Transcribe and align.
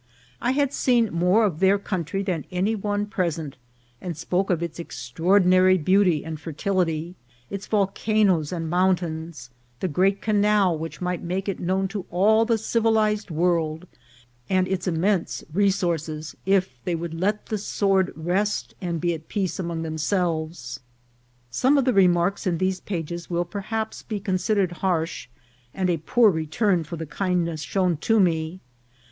I 0.41 0.53
had 0.53 0.73
seen 0.73 1.13
more 1.13 1.45
of 1.45 1.59
their 1.59 1.77
country 1.77 2.23
than 2.23 2.45
any 2.49 2.73
one 2.73 3.05
present, 3.05 3.55
and 4.01 4.17
spoke 4.17 4.49
of 4.49 4.63
its 4.63 4.79
ex 4.79 5.13
traordinary 5.15 5.77
beauty 5.77 6.25
and 6.25 6.39
fertility, 6.39 7.13
its 7.51 7.67
volcanoes 7.67 8.51
and 8.51 8.67
mount 8.67 9.01
ains, 9.01 9.49
the 9.79 9.87
great 9.87 10.19
canal 10.19 10.75
which 10.75 11.01
might 11.01 11.21
make 11.21 11.47
it 11.47 11.59
known 11.59 11.87
to 11.89 12.07
all 12.09 12.45
the 12.45 12.57
civilized 12.57 13.29
world, 13.29 13.85
and 14.49 14.67
its 14.67 14.87
immense 14.87 15.43
resources, 15.53 16.35
if 16.47 16.83
they 16.83 16.95
would 16.95 17.13
let 17.13 17.45
the 17.45 17.59
sword 17.59 18.11
rest 18.15 18.73
and 18.81 18.99
be 18.99 19.13
at 19.13 19.27
peace 19.29 19.59
among 19.59 19.83
them 19.83 19.99
selves. 19.99 20.79
Some 21.51 21.77
of 21.77 21.85
the 21.85 21.93
remarks 21.93 22.47
in 22.47 22.57
these 22.57 22.79
pages 22.81 23.29
will 23.29 23.45
per 23.45 23.59
haps 23.69 24.01
be 24.01 24.19
considered 24.19 24.71
harsh, 24.81 25.27
and 25.75 25.91
a 25.91 25.97
poor 25.97 26.31
return 26.31 26.83
for 26.85 26.97
the 26.97 27.05
kindness 27.05 27.61
shown 27.61 27.97
to 27.97 28.19
me. 28.19 28.61